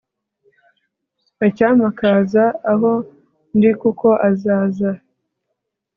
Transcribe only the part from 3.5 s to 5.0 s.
ndiKuko azaza